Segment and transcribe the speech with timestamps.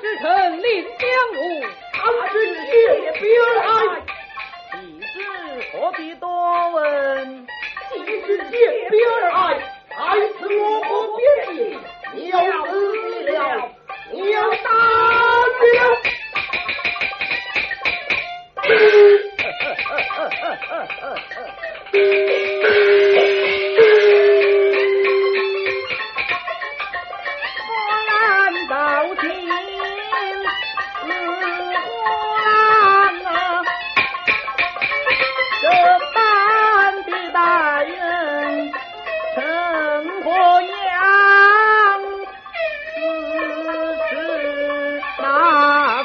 [0.00, 1.38] 之臣领江湖，
[1.92, 2.70] 俺军借
[3.18, 3.66] 兵而来，
[4.70, 4.74] 此
[5.06, 5.14] 事
[5.72, 6.26] 何必多
[6.70, 7.46] 问？
[7.92, 7.94] 既
[8.26, 8.52] 是借
[8.90, 9.36] 兵而来，
[9.96, 10.00] 来
[10.38, 11.56] 此我国边境，
[12.14, 12.70] 你要死
[13.24, 13.36] 了，
[14.12, 15.76] 你要杀了！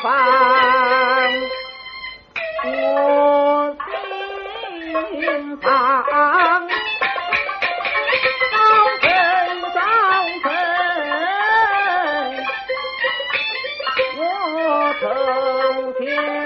[0.04, 0.10] 我
[16.00, 16.43] 是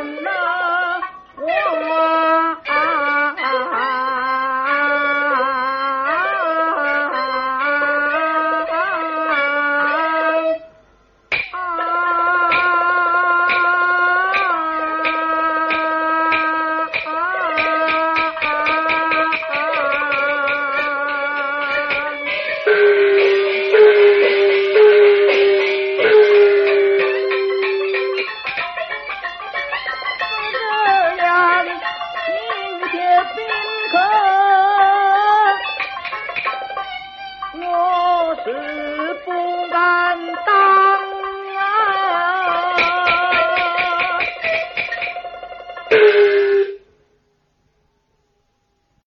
[39.27, 39.33] 不
[39.67, 40.06] 敢。